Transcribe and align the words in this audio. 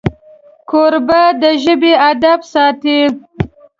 کوربه 0.69 1.21
د 1.41 1.43
ژبې 1.63 1.93
ادب 2.11 2.39
ساتي. 2.53 2.99